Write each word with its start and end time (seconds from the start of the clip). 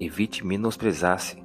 Evite 0.00 0.44
menosprezar-se. 0.44 1.44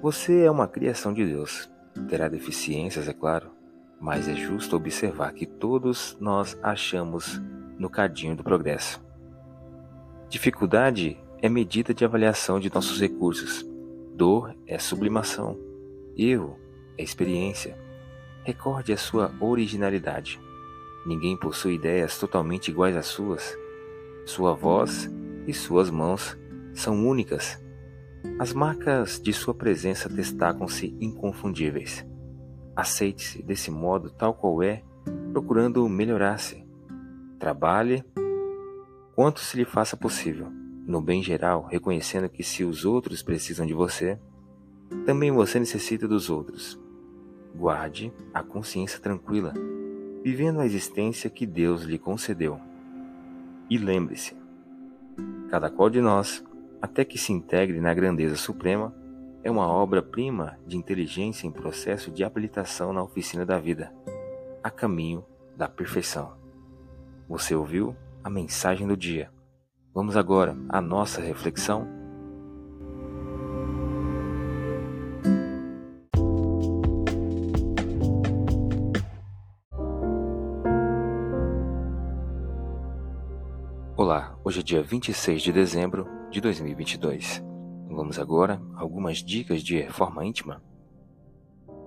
Você 0.00 0.44
é 0.44 0.50
uma 0.50 0.66
criação 0.66 1.12
de 1.12 1.26
Deus. 1.26 1.70
Terá 2.08 2.26
deficiências, 2.26 3.06
é 3.06 3.12
claro, 3.12 3.50
mas 4.00 4.28
é 4.28 4.34
justo 4.34 4.76
observar 4.76 5.32
que 5.34 5.44
todos 5.44 6.16
nós 6.18 6.58
achamos 6.62 7.40
no 7.78 7.90
cadinho 7.90 8.34
do 8.34 8.42
progresso. 8.42 9.04
Dificuldade 10.28 11.18
é 11.42 11.50
medida 11.50 11.92
de 11.92 12.04
avaliação 12.04 12.58
de 12.58 12.72
nossos 12.72 12.98
recursos. 12.98 13.64
Dor 14.14 14.56
é 14.66 14.78
sublimação. 14.78 15.58
Erro 16.16 16.58
é 16.96 17.02
experiência. 17.02 17.78
Recorde 18.42 18.92
a 18.92 18.96
sua 18.96 19.34
originalidade. 19.38 20.40
Ninguém 21.04 21.36
possui 21.36 21.74
ideias 21.74 22.18
totalmente 22.18 22.68
iguais 22.70 22.96
às 22.96 23.06
suas. 23.06 23.56
Sua 24.24 24.54
voz 24.54 25.10
e 25.46 25.52
suas 25.52 25.90
mãos 25.90 26.36
são 26.72 27.06
únicas 27.06 27.64
as 28.38 28.52
marcas 28.52 29.20
de 29.20 29.32
sua 29.32 29.54
presença 29.54 30.08
destacam-se 30.08 30.96
inconfundíveis. 31.00 32.04
Aceite-se 32.74 33.42
desse 33.42 33.70
modo 33.70 34.10
tal 34.10 34.34
qual 34.34 34.62
é, 34.62 34.82
procurando 35.32 35.88
melhorar-se. 35.88 36.66
Trabalhe 37.38 38.04
quanto 39.14 39.40
se 39.40 39.56
lhe 39.56 39.64
faça 39.64 39.96
possível, 39.96 40.48
no 40.86 41.00
bem 41.00 41.22
geral, 41.22 41.64
reconhecendo 41.64 42.28
que 42.28 42.42
se 42.42 42.62
os 42.62 42.84
outros 42.84 43.22
precisam 43.22 43.66
de 43.66 43.72
você, 43.72 44.18
também 45.04 45.32
você 45.32 45.58
necessita 45.58 46.06
dos 46.06 46.28
outros. 46.28 46.78
Guarde 47.54 48.12
a 48.34 48.42
consciência 48.42 49.00
tranquila, 49.00 49.54
vivendo 50.22 50.60
a 50.60 50.66
existência 50.66 51.30
que 51.30 51.46
Deus 51.46 51.82
lhe 51.82 51.98
concedeu. 51.98 52.60
E 53.70 53.78
lembre-se, 53.78 54.36
cada 55.48 55.70
qual 55.70 55.88
de 55.88 56.00
nós 56.00 56.44
até 56.80 57.04
que 57.04 57.18
se 57.18 57.32
integre 57.32 57.80
na 57.80 57.94
grandeza 57.94 58.36
suprema, 58.36 58.94
é 59.42 59.50
uma 59.50 59.68
obra-prima 59.68 60.58
de 60.66 60.76
inteligência 60.76 61.46
em 61.46 61.52
processo 61.52 62.10
de 62.10 62.24
habilitação 62.24 62.92
na 62.92 63.02
oficina 63.02 63.46
da 63.46 63.58
vida, 63.58 63.92
a 64.62 64.70
caminho 64.70 65.24
da 65.56 65.68
perfeição. 65.68 66.32
Você 67.28 67.54
ouviu 67.54 67.96
a 68.22 68.30
mensagem 68.30 68.86
do 68.86 68.96
dia. 68.96 69.30
Vamos 69.94 70.16
agora 70.16 70.56
à 70.68 70.80
nossa 70.80 71.20
reflexão 71.20 71.86
Olá, 83.96 84.38
hoje 84.44 84.60
é 84.60 84.62
dia 84.62 84.82
26 84.82 85.40
de 85.40 85.52
dezembro 85.52 86.15
de 86.30 86.40
2022. 86.40 87.42
Vamos 87.88 88.18
agora 88.18 88.60
a 88.74 88.80
algumas 88.80 89.18
dicas 89.18 89.62
de 89.62 89.80
reforma 89.80 90.24
íntima. 90.24 90.62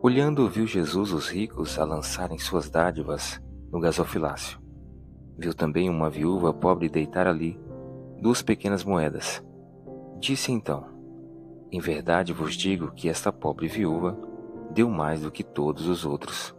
Olhando, 0.02 0.48
viu 0.50 0.66
Jesus 0.66 1.12
os 1.12 1.30
ricos 1.30 1.78
a 1.78 1.84
lançarem 1.84 2.40
suas 2.40 2.70
dádivas 2.70 3.42
no 3.72 3.80
gasofilácio. 3.80 4.60
Viu 5.38 5.54
também 5.54 5.90
uma 5.90 6.10
viúva 6.10 6.54
pobre 6.54 6.88
deitar 6.90 7.28
ali 7.28 7.60
duas 8.22 8.42
pequenas 8.42 8.84
moedas. 8.84 9.44
Disse 10.20 10.52
então: 10.52 10.88
Em 11.72 11.80
verdade 11.80 12.32
vos 12.32 12.56
digo 12.56 12.92
que 12.92 13.10
esta 13.10 13.32
pobre 13.32 13.68
viúva 13.68 14.18
deu 14.72 14.90
mais 14.90 15.22
do 15.22 15.32
que 15.32 15.44
todos 15.44 15.88
os 15.88 16.06
outros. 16.06 16.56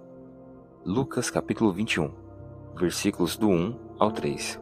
Lucas 0.85 1.31
capítulo 1.31 1.73
21, 1.73 2.13
versículos 2.77 3.37
do 3.37 3.49
1 3.49 3.97
ao 3.99 4.13
3. 4.13 4.61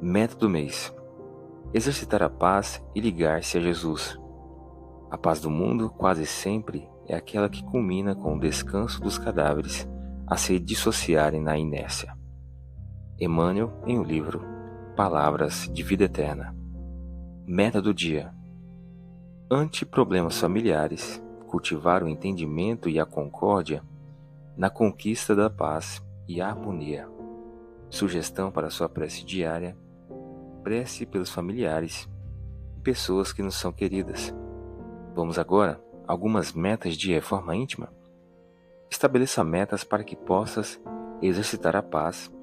Meta 0.00 0.36
do 0.36 0.48
mês: 0.48 0.95
exercitar 1.72 2.22
a 2.22 2.28
paz 2.28 2.82
e 2.94 3.00
ligar-se 3.00 3.58
a 3.58 3.60
Jesus. 3.60 4.18
A 5.10 5.18
paz 5.18 5.40
do 5.40 5.50
mundo 5.50 5.90
quase 5.90 6.26
sempre 6.26 6.88
é 7.06 7.14
aquela 7.14 7.48
que 7.48 7.64
culmina 7.64 8.14
com 8.14 8.36
o 8.36 8.40
descanso 8.40 9.00
dos 9.00 9.18
cadáveres 9.18 9.88
a 10.26 10.36
se 10.36 10.58
dissociarem 10.58 11.40
na 11.40 11.56
inércia. 11.56 12.16
Emmanuel 13.18 13.72
em 13.86 13.98
o 13.98 14.02
livro 14.02 14.42
Palavras 14.96 15.70
de 15.72 15.82
Vida 15.82 16.04
Eterna. 16.04 16.54
Meta 17.46 17.80
do 17.80 17.94
dia: 17.94 18.34
ante 19.50 19.86
problemas 19.86 20.38
familiares, 20.38 21.22
cultivar 21.46 22.02
o 22.02 22.08
entendimento 22.08 22.88
e 22.88 22.98
a 22.98 23.06
concórdia 23.06 23.82
na 24.56 24.68
conquista 24.68 25.34
da 25.34 25.48
paz 25.48 26.02
e 26.26 26.40
harmonia. 26.40 27.08
Sugestão 27.88 28.50
para 28.50 28.70
sua 28.70 28.88
prece 28.88 29.24
diária 29.24 29.76
prece 30.66 31.06
pelos 31.06 31.30
familiares 31.30 32.08
e 32.76 32.80
pessoas 32.80 33.32
que 33.32 33.40
nos 33.40 33.54
são 33.54 33.70
queridas. 33.70 34.34
Vamos 35.14 35.38
agora 35.38 35.80
a 36.08 36.10
algumas 36.10 36.52
metas 36.52 36.96
de 36.96 37.12
reforma 37.12 37.54
íntima? 37.54 37.88
Estabeleça 38.90 39.44
metas 39.44 39.84
para 39.84 40.02
que 40.02 40.16
possas 40.16 40.82
exercitar 41.22 41.76
a 41.76 41.82
paz, 41.84 42.34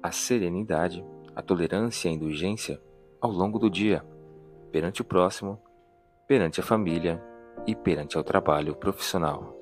a 0.00 0.12
serenidade, 0.12 1.04
a 1.34 1.42
tolerância 1.42 2.08
e 2.08 2.12
a 2.12 2.14
indulgência 2.14 2.80
ao 3.20 3.32
longo 3.32 3.58
do 3.58 3.68
dia, 3.68 4.06
perante 4.70 5.02
o 5.02 5.04
próximo, 5.04 5.60
perante 6.28 6.60
a 6.60 6.62
família 6.62 7.20
e 7.66 7.74
perante 7.74 8.16
o 8.16 8.22
trabalho 8.22 8.76
profissional. 8.76 9.61